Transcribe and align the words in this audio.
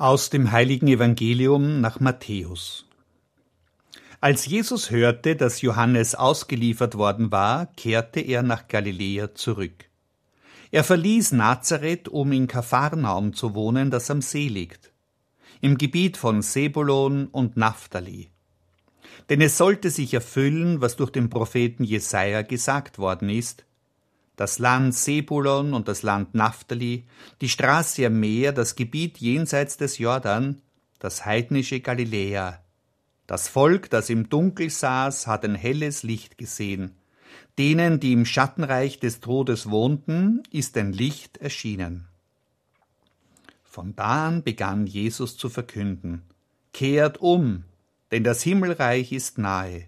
Aus 0.00 0.30
dem 0.30 0.52
heiligen 0.52 0.86
Evangelium 0.86 1.80
nach 1.80 1.98
Matthäus. 1.98 2.86
Als 4.20 4.46
Jesus 4.46 4.92
hörte, 4.92 5.34
dass 5.34 5.60
Johannes 5.60 6.14
ausgeliefert 6.14 6.94
worden 6.94 7.32
war, 7.32 7.66
kehrte 7.66 8.20
er 8.20 8.44
nach 8.44 8.68
Galiläa 8.68 9.34
zurück. 9.34 9.86
Er 10.70 10.84
verließ 10.84 11.32
Nazareth, 11.32 12.06
um 12.06 12.30
in 12.30 12.46
Kapharnaum 12.46 13.34
zu 13.34 13.56
wohnen, 13.56 13.90
das 13.90 14.08
am 14.08 14.22
See 14.22 14.46
liegt, 14.46 14.92
im 15.60 15.76
Gebiet 15.76 16.16
von 16.16 16.42
Sebulon 16.42 17.26
und 17.26 17.56
Naphtali. 17.56 18.28
Denn 19.30 19.40
es 19.40 19.58
sollte 19.58 19.90
sich 19.90 20.14
erfüllen, 20.14 20.80
was 20.80 20.94
durch 20.94 21.10
den 21.10 21.28
Propheten 21.28 21.82
Jesaja 21.82 22.42
gesagt 22.42 23.00
worden 23.00 23.30
ist, 23.30 23.64
das 24.38 24.60
Land 24.60 24.94
Sebulon 24.94 25.74
und 25.74 25.88
das 25.88 26.04
Land 26.04 26.32
Naphtali, 26.36 27.04
die 27.40 27.48
Straße 27.48 28.06
am 28.06 28.20
Meer, 28.20 28.52
das 28.52 28.76
Gebiet 28.76 29.18
jenseits 29.18 29.78
des 29.78 29.98
Jordan, 29.98 30.62
das 31.00 31.26
heidnische 31.26 31.80
Galiläa. 31.80 32.62
Das 33.26 33.48
Volk, 33.48 33.90
das 33.90 34.10
im 34.10 34.28
Dunkel 34.28 34.70
saß, 34.70 35.26
hat 35.26 35.44
ein 35.44 35.56
helles 35.56 36.04
Licht 36.04 36.38
gesehen. 36.38 36.92
Denen, 37.58 37.98
die 37.98 38.12
im 38.12 38.24
Schattenreich 38.24 39.00
des 39.00 39.18
Todes 39.18 39.70
wohnten, 39.70 40.44
ist 40.52 40.76
ein 40.76 40.92
Licht 40.92 41.38
erschienen. 41.38 42.06
Von 43.64 43.96
da 43.96 44.28
an 44.28 44.44
begann 44.44 44.86
Jesus 44.86 45.36
zu 45.36 45.48
verkünden, 45.48 46.22
Kehrt 46.72 47.18
um, 47.18 47.64
denn 48.12 48.22
das 48.22 48.44
Himmelreich 48.44 49.10
ist 49.10 49.36
nahe. 49.36 49.86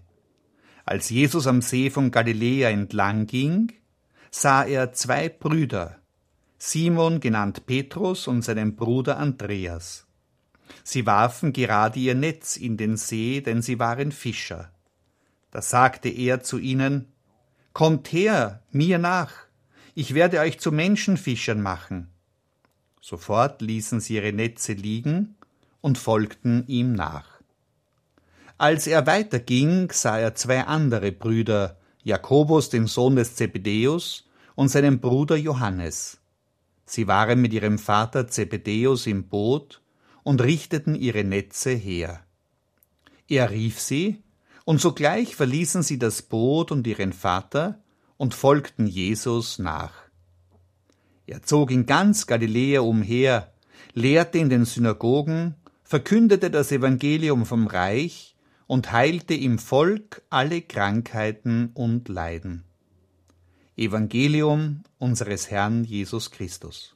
Als 0.83 1.09
Jesus 1.09 1.47
am 1.47 1.61
See 1.61 1.89
von 1.89 2.11
Galiläa 2.11 2.69
entlang 2.69 3.27
ging, 3.27 3.71
sah 4.31 4.63
er 4.63 4.93
zwei 4.93 5.29
Brüder, 5.29 5.97
Simon 6.57 7.19
genannt 7.19 7.65
Petrus 7.65 8.27
und 8.27 8.43
seinen 8.43 8.75
Bruder 8.75 9.17
Andreas. 9.17 10.07
Sie 10.83 11.05
warfen 11.05 11.53
gerade 11.53 11.99
ihr 11.99 12.15
Netz 12.15 12.55
in 12.55 12.77
den 12.77 12.97
See, 12.97 13.41
denn 13.41 13.61
sie 13.61 13.77
waren 13.77 14.11
Fischer. 14.11 14.71
Da 15.51 15.61
sagte 15.61 16.09
er 16.09 16.41
zu 16.41 16.57
ihnen, 16.57 17.11
Kommt 17.73 18.11
her, 18.11 18.63
mir 18.71 18.97
nach, 18.97 19.31
ich 19.95 20.13
werde 20.13 20.39
euch 20.39 20.59
zu 20.59 20.71
Menschenfischern 20.71 21.61
machen. 21.61 22.09
Sofort 23.01 23.61
ließen 23.61 23.99
sie 23.99 24.15
ihre 24.15 24.33
Netze 24.33 24.73
liegen 24.73 25.35
und 25.81 25.97
folgten 25.97 26.65
ihm 26.67 26.93
nach. 26.93 27.41
Als 28.57 28.87
er 28.87 29.07
weiterging, 29.07 29.89
sah 29.91 30.19
er 30.19 30.35
zwei 30.35 30.61
andere 30.65 31.11
Brüder, 31.11 31.80
Jakobus, 32.03 32.69
den 32.69 32.87
Sohn 32.87 33.15
des 33.15 33.35
Zebedäus, 33.35 34.25
und 34.55 34.69
seinen 34.69 34.99
Bruder 34.99 35.35
Johannes. 35.35 36.19
Sie 36.85 37.07
waren 37.07 37.41
mit 37.41 37.53
ihrem 37.53 37.77
Vater 37.77 38.27
Zebedäus 38.27 39.07
im 39.07 39.27
Boot 39.27 39.81
und 40.23 40.41
richteten 40.41 40.95
ihre 40.95 41.23
Netze 41.23 41.71
her. 41.71 42.25
Er 43.27 43.49
rief 43.49 43.79
sie, 43.79 44.21
und 44.65 44.81
sogleich 44.81 45.35
verließen 45.35 45.83
sie 45.83 45.97
das 45.97 46.21
Boot 46.21 46.71
und 46.71 46.85
ihren 46.85 47.13
Vater 47.13 47.81
und 48.17 48.33
folgten 48.33 48.87
Jesus 48.87 49.57
nach. 49.57 49.93
Er 51.25 51.41
zog 51.43 51.71
in 51.71 51.85
ganz 51.85 52.27
Galiläa 52.27 52.81
umher, 52.81 53.53
lehrte 53.93 54.37
in 54.37 54.49
den 54.49 54.65
Synagogen, 54.65 55.55
verkündete 55.83 56.51
das 56.51 56.71
Evangelium 56.71 57.45
vom 57.45 57.67
Reich 57.67 58.35
und 58.71 58.93
heilte 58.93 59.33
im 59.33 59.59
Volk 59.59 60.21
alle 60.29 60.61
Krankheiten 60.61 61.71
und 61.73 62.07
Leiden. 62.07 62.63
Evangelium 63.75 64.83
unseres 64.97 65.51
Herrn 65.51 65.83
Jesus 65.83 66.31
Christus. 66.31 66.95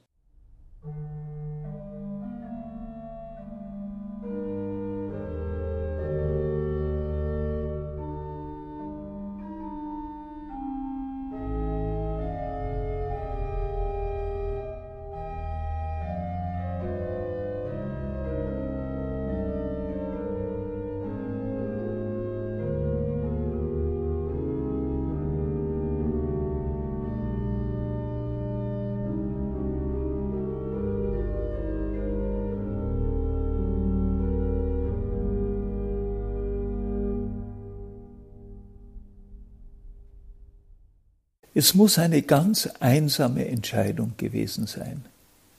Es 41.58 41.72
muss 41.72 41.98
eine 41.98 42.20
ganz 42.20 42.68
einsame 42.80 43.48
Entscheidung 43.48 44.12
gewesen 44.18 44.66
sein. 44.66 45.06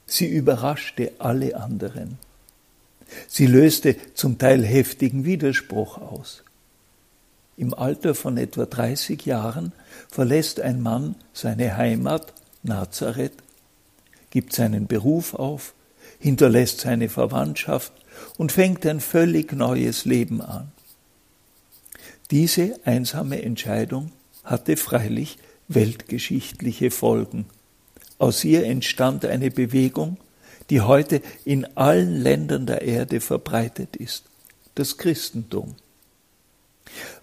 Sie 0.05 0.27
überraschte 0.27 1.13
alle 1.17 1.55
anderen. 1.59 2.19
Sie 3.27 3.47
löste 3.47 3.95
zum 4.13 4.37
Teil 4.37 4.63
heftigen 4.63 5.25
Widerspruch 5.25 5.97
aus. 5.97 6.43
Im 7.57 7.73
Alter 7.73 8.13
von 8.13 8.37
etwa 8.37 8.67
30 8.67 9.25
Jahren 9.25 9.71
verlässt 10.07 10.61
ein 10.61 10.83
Mann 10.83 11.15
seine 11.33 11.77
Heimat 11.77 12.31
Nazareth, 12.61 13.33
gibt 14.29 14.53
seinen 14.53 14.85
Beruf 14.85 15.33
auf, 15.33 15.73
hinterlässt 16.19 16.81
seine 16.81 17.09
Verwandtschaft 17.09 17.91
und 18.37 18.51
fängt 18.51 18.85
ein 18.85 18.99
völlig 18.99 19.51
neues 19.51 20.05
Leben 20.05 20.43
an. 20.43 20.71
Diese 22.29 22.79
einsame 22.85 23.41
Entscheidung 23.41 24.11
hatte 24.43 24.77
freilich 24.77 25.39
weltgeschichtliche 25.67 26.91
Folgen. 26.91 27.45
Aus 28.17 28.43
ihr 28.43 28.65
entstand 28.65 29.25
eine 29.25 29.51
Bewegung, 29.51 30.17
die 30.69 30.81
heute 30.81 31.21
in 31.45 31.65
allen 31.77 32.21
Ländern 32.21 32.65
der 32.65 32.81
Erde 32.81 33.21
verbreitet 33.21 33.95
ist, 33.95 34.25
das 34.75 34.97
Christentum. 34.97 35.75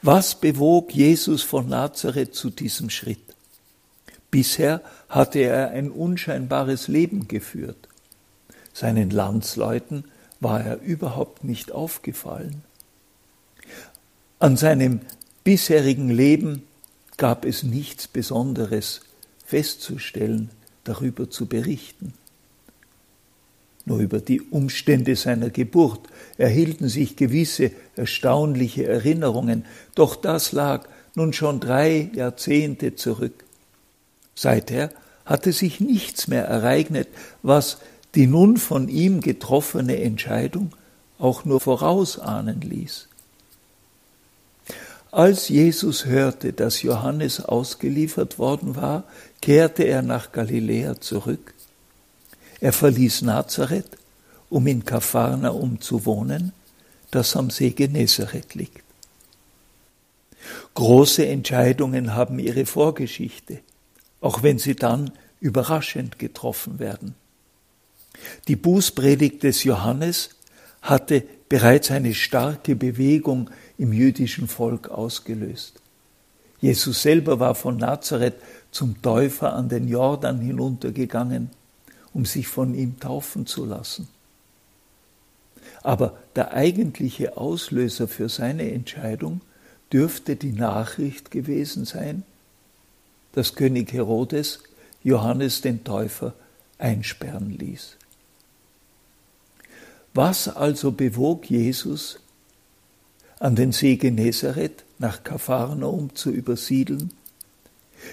Was 0.03 0.35
bewog 0.41 0.95
Jesus 0.95 1.43
von 1.43 1.69
Nazareth 1.69 2.35
zu 2.35 2.51
diesem 2.51 2.91
Schritt? 2.91 3.19
Bisher 4.31 4.81
hatte 5.09 5.41
er 5.41 5.71
ein 5.71 5.91
unscheinbares 5.91 6.89
Leben 6.89 7.29
geführt. 7.29 7.89
Seinen 8.73 9.11
Landsleuten 9.11 10.05
war 10.41 10.61
er 10.61 10.81
überhaupt 10.81 11.45
nicht 11.45 11.73
aufgefallen. 11.73 12.63
An 14.41 14.57
seinem 14.57 15.01
bisherigen 15.45 16.11
Leben 16.11 16.65
gab 17.17 17.45
es 17.45 17.63
nichts 17.63 18.09
Besonderes 18.09 19.03
festzustellen, 19.45 20.51
darüber 20.85 21.31
zu 21.31 21.47
berichten. 21.47 22.15
Nur 23.87 23.99
über 23.99 24.21
die 24.21 24.41
Umstände 24.41 25.15
seiner 25.15 25.51
Geburt 25.51 26.01
erhielten 26.39 26.89
sich 26.89 27.17
gewisse 27.17 27.71
erstaunliche 27.97 28.87
Erinnerungen, 28.87 29.67
doch 29.95 30.17
das 30.17 30.53
lag 30.53 30.89
nun 31.15 31.33
schon 31.33 31.61
drei 31.61 32.11
Jahrzehnte 32.15 32.97
zurück. 32.97 33.45
Seither 34.35 34.91
hatte 35.25 35.53
sich 35.53 35.81
nichts 35.81 36.29
mehr 36.29 36.45
ereignet, 36.45 37.09
was 37.43 37.79
die 38.15 38.27
nun 38.27 38.57
von 38.57 38.89
ihm 38.89 39.21
getroffene 39.21 40.01
Entscheidung 40.01 40.73
auch 41.19 41.45
nur 41.45 41.61
vorausahnen 41.61 42.61
ließ. 42.61 43.09
Als 45.15 45.49
Jesus 45.49 46.07
hörte, 46.07 46.53
dass 46.53 46.83
Johannes 46.83 47.39
ausgeliefert 47.39 48.41
worden 48.41 48.75
war, 48.75 49.05
kehrte 49.41 49.85
er 49.85 50.03
nach 50.03 50.33
Galiläa 50.33 51.01
zurück. 51.01 51.55
Er 52.59 52.73
verließ 52.73 53.23
Nazareth, 53.23 53.97
um 54.51 54.67
in 54.67 54.85
Kapharnaum 54.85 55.81
zu 55.81 56.05
wohnen, 56.05 56.51
das 57.13 57.37
am 57.37 57.51
See 57.51 57.71
Genezareth 57.71 58.57
liegt. 58.57 58.83
Große 60.75 61.25
Entscheidungen 61.25 62.17
haben 62.17 62.41
ihre 62.41 62.67
Vorgeschichte, 62.67 63.61
auch 64.21 64.43
wenn 64.43 64.59
sie 64.59 64.75
dann 64.75 65.13
überraschend 65.39 66.19
getroffen 66.19 66.81
werden. 66.81 67.15
Die 68.49 68.57
Bußpredigt 68.57 69.45
des 69.45 69.63
Johannes 69.63 70.31
hatte 70.83 71.23
bereits 71.49 71.91
eine 71.91 72.15
starke 72.15 72.75
Bewegung 72.77 73.51
im 73.79 73.93
jüdischen 73.93 74.49
Volk 74.49 74.89
ausgelöst. 74.89 75.81
Jesus 76.61 77.03
selber 77.03 77.41
war 77.41 77.55
von 77.55 77.77
Nazareth 77.77 78.37
zum 78.71 79.01
Täufer 79.03 79.53
an 79.53 79.69
den 79.69 79.87
Jordan 79.87 80.41
hinuntergegangen, 80.41 81.51
um 82.13 82.25
sich 82.25 82.49
von 82.49 82.75
ihm 82.75 82.99
taufen 82.99 83.47
zu 83.47 83.65
lassen. 83.65 84.09
Aber 85.83 86.17
der 86.35 86.55
eigentliche 86.55 87.37
Auslöser 87.37 88.09
für 88.09 88.29
seine 88.29 88.73
Entscheidung 88.73 89.43
dürfte 89.93 90.37
die 90.37 90.53
Nachricht 90.53 91.31
gewesen 91.31 91.85
sein, 91.85 92.23
dass 93.33 93.55
König 93.55 93.93
Herodes 93.93 94.61
Johannes 95.03 95.61
den 95.61 95.85
Täufer 95.85 96.33
einsperren 96.79 97.51
ließ. 97.51 97.97
Was 100.15 100.49
also 100.49 100.93
bewog 100.93 101.51
Jesus, 101.51 102.21
an 103.41 103.57
den 103.57 103.73
See 103.73 103.97
Genezareth 103.97 104.85
nach 104.99 105.25
Kapharnaum 105.25 106.15
zu 106.15 106.31
übersiedeln? 106.31 107.13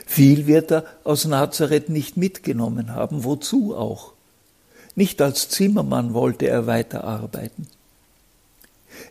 Viel 0.07 0.47
wird 0.47 0.71
er 0.71 0.85
aus 1.03 1.25
Nazareth 1.25 1.89
nicht 1.89 2.17
mitgenommen 2.17 2.95
haben, 2.95 3.23
wozu 3.23 3.75
auch? 3.75 4.13
Nicht 4.95 5.21
als 5.21 5.49
Zimmermann 5.49 6.13
wollte 6.13 6.47
er 6.47 6.65
weiterarbeiten. 6.65 7.67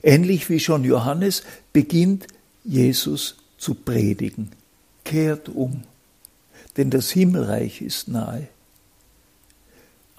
Ähnlich 0.02 0.50
wie 0.50 0.60
schon 0.60 0.84
Johannes 0.84 1.42
beginnt 1.72 2.26
Jesus 2.64 3.36
zu 3.56 3.74
predigen. 3.74 4.50
Kehrt 5.04 5.48
um, 5.48 5.84
denn 6.76 6.90
das 6.90 7.10
Himmelreich 7.10 7.82
ist 7.82 8.08
nahe. 8.08 8.48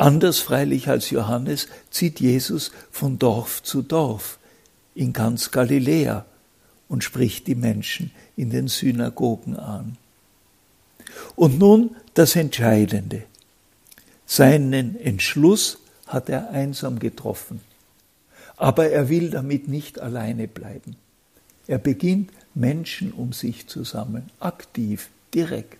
Anders 0.01 0.39
freilich 0.39 0.89
als 0.89 1.11
Johannes 1.11 1.67
zieht 1.91 2.19
Jesus 2.19 2.71
von 2.89 3.19
Dorf 3.19 3.61
zu 3.61 3.83
Dorf 3.83 4.39
in 4.95 5.13
ganz 5.13 5.51
Galiläa 5.51 6.25
und 6.89 7.03
spricht 7.03 7.45
die 7.45 7.53
Menschen 7.53 8.09
in 8.35 8.49
den 8.49 8.67
Synagogen 8.67 9.55
an. 9.57 9.99
Und 11.35 11.59
nun 11.59 11.95
das 12.15 12.35
Entscheidende. 12.35 13.25
Seinen 14.25 14.99
Entschluss 14.99 15.77
hat 16.07 16.29
er 16.29 16.49
einsam 16.49 16.97
getroffen. 16.97 17.61
Aber 18.57 18.89
er 18.89 19.07
will 19.07 19.29
damit 19.29 19.67
nicht 19.67 19.99
alleine 19.99 20.47
bleiben. 20.47 20.95
Er 21.67 21.77
beginnt 21.77 22.31
Menschen 22.55 23.11
um 23.11 23.33
sich 23.33 23.67
zu 23.67 23.83
sammeln, 23.83 24.31
aktiv, 24.39 25.09
direkt. 25.35 25.77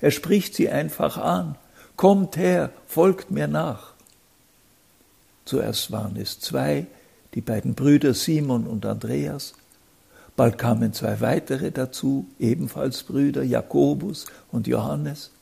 Er 0.00 0.10
spricht 0.10 0.54
sie 0.54 0.70
einfach 0.70 1.18
an 1.18 1.56
Kommt 1.98 2.36
her, 2.36 2.70
folgt 2.86 3.32
mir 3.32 3.48
nach. 3.48 3.92
Zuerst 5.44 5.90
waren 5.90 6.16
es 6.16 6.38
zwei, 6.38 6.86
die 7.34 7.40
beiden 7.40 7.74
Brüder 7.74 8.14
Simon 8.14 8.68
und 8.68 8.86
Andreas. 8.86 9.54
Bald 10.36 10.58
kamen 10.58 10.92
zwei 10.92 11.20
weitere 11.20 11.72
dazu, 11.72 12.28
ebenfalls 12.38 13.02
Brüder, 13.02 13.42
Jakobus 13.42 14.26
und 14.52 14.68
Johannes. 14.68 15.32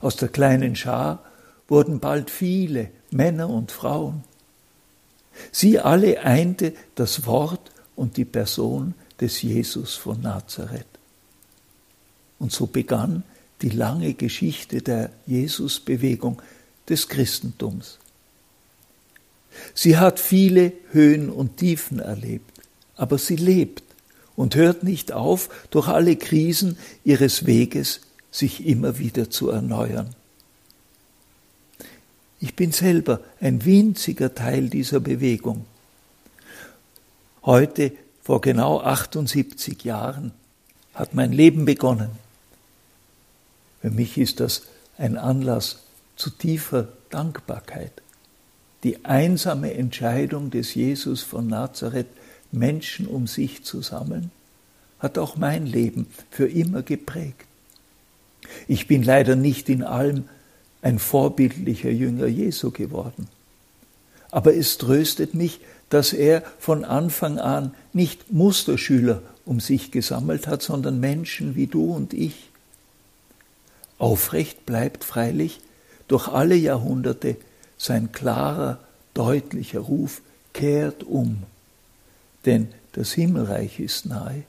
Aus 0.00 0.16
der 0.16 0.30
kleinen 0.30 0.76
Schar 0.76 1.22
wurden 1.68 2.00
bald 2.00 2.30
viele 2.30 2.88
Männer 3.10 3.50
und 3.50 3.70
Frauen. 3.70 4.24
Sie 5.52 5.78
alle 5.78 6.22
einte 6.22 6.72
das 6.94 7.26
Wort 7.26 7.70
und 7.96 8.16
die 8.16 8.24
Person 8.24 8.94
des 9.20 9.42
Jesus 9.42 9.94
von 9.94 10.22
Nazareth. 10.22 10.86
Und 12.38 12.50
so 12.50 12.66
begann 12.66 13.24
die 13.62 13.70
lange 13.70 14.14
Geschichte 14.14 14.82
der 14.82 15.10
Jesusbewegung 15.26 16.42
des 16.88 17.08
Christentums. 17.08 17.98
Sie 19.74 19.96
hat 19.96 20.20
viele 20.20 20.72
Höhen 20.90 21.30
und 21.30 21.56
Tiefen 21.56 21.98
erlebt, 21.98 22.60
aber 22.96 23.18
sie 23.18 23.36
lebt 23.36 23.82
und 24.36 24.54
hört 24.54 24.82
nicht 24.82 25.12
auf, 25.12 25.48
durch 25.70 25.88
alle 25.88 26.16
Krisen 26.16 26.76
ihres 27.04 27.46
Weges 27.46 28.00
sich 28.30 28.66
immer 28.66 28.98
wieder 28.98 29.30
zu 29.30 29.48
erneuern. 29.48 30.14
Ich 32.38 32.54
bin 32.54 32.70
selber 32.72 33.20
ein 33.40 33.64
winziger 33.64 34.34
Teil 34.34 34.68
dieser 34.68 35.00
Bewegung. 35.00 35.64
Heute, 37.42 37.92
vor 38.22 38.42
genau 38.42 38.80
78 38.80 39.84
Jahren, 39.84 40.32
hat 40.94 41.14
mein 41.14 41.32
Leben 41.32 41.64
begonnen. 41.64 42.10
Für 43.80 43.90
mich 43.90 44.18
ist 44.18 44.40
das 44.40 44.62
ein 44.98 45.16
Anlass 45.16 45.84
zu 46.16 46.30
tiefer 46.30 46.88
Dankbarkeit. 47.10 47.92
Die 48.82 49.04
einsame 49.04 49.74
Entscheidung 49.74 50.50
des 50.50 50.74
Jesus 50.74 51.22
von 51.22 51.46
Nazareth, 51.46 52.06
Menschen 52.52 53.06
um 53.06 53.26
sich 53.26 53.64
zu 53.64 53.82
sammeln, 53.82 54.30
hat 54.98 55.18
auch 55.18 55.36
mein 55.36 55.66
Leben 55.66 56.06
für 56.30 56.46
immer 56.46 56.82
geprägt. 56.82 57.46
Ich 58.68 58.86
bin 58.86 59.02
leider 59.02 59.36
nicht 59.36 59.68
in 59.68 59.82
allem 59.82 60.24
ein 60.82 60.98
vorbildlicher 60.98 61.90
Jünger 61.90 62.26
Jesu 62.26 62.70
geworden. 62.70 63.28
Aber 64.30 64.54
es 64.54 64.78
tröstet 64.78 65.34
mich, 65.34 65.60
dass 65.88 66.12
er 66.12 66.42
von 66.58 66.84
Anfang 66.84 67.38
an 67.38 67.74
nicht 67.92 68.32
Musterschüler 68.32 69.22
um 69.44 69.60
sich 69.60 69.90
gesammelt 69.92 70.46
hat, 70.46 70.62
sondern 70.62 71.00
Menschen 71.00 71.54
wie 71.54 71.66
du 71.66 71.92
und 71.92 72.12
ich, 72.12 72.45
Aufrecht 73.98 74.66
bleibt 74.66 75.04
freilich 75.04 75.60
durch 76.08 76.28
alle 76.28 76.54
Jahrhunderte 76.54 77.36
sein 77.78 78.12
klarer, 78.12 78.80
deutlicher 79.14 79.80
Ruf, 79.80 80.22
kehrt 80.52 81.04
um, 81.04 81.42
denn 82.44 82.68
das 82.92 83.12
Himmelreich 83.12 83.80
ist 83.80 84.06
nahe. 84.06 84.44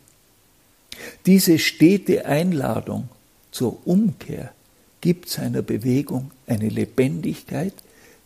Diese 1.26 1.60
stete 1.60 2.26
Einladung 2.26 3.10
zur 3.52 3.86
Umkehr 3.86 4.54
gibt 5.02 5.30
seiner 5.30 5.62
Bewegung 5.62 6.32
eine 6.48 6.70
Lebendigkeit, 6.70 7.74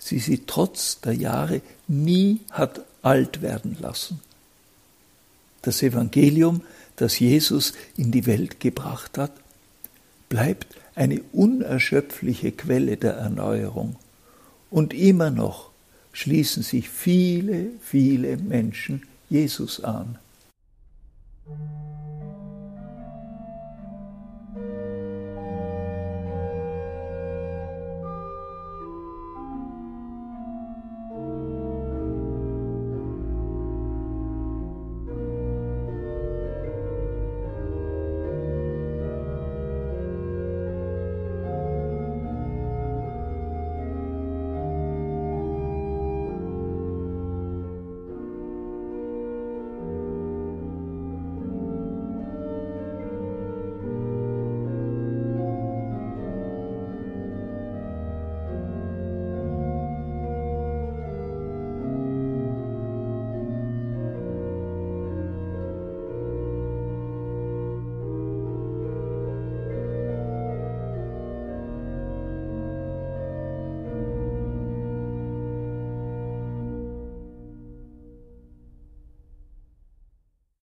die 0.10 0.20
sie 0.20 0.44
trotz 0.46 1.00
der 1.02 1.14
Jahre 1.14 1.62
nie 1.88 2.40
hat 2.52 2.82
alt 3.02 3.42
werden 3.42 3.78
lassen. 3.80 4.20
Das 5.62 5.84
Evangelium, 5.84 6.62
das 6.96 7.20
Jesus 7.20 7.74
in 7.98 8.12
die 8.12 8.26
Welt 8.26 8.60
gebracht 8.60 9.18
hat, 9.18 9.32
bleibt 10.30 10.68
eine 11.02 11.20
unerschöpfliche 11.34 12.52
Quelle 12.52 12.96
der 12.96 13.14
Erneuerung. 13.14 13.96
Und 14.70 14.94
immer 14.94 15.32
noch 15.32 15.72
schließen 16.14 16.62
sich 16.62 16.90
viele, 16.90 17.70
viele 17.82 18.38
Menschen 18.38 19.02
Jesus 19.28 19.84
an. 19.84 20.20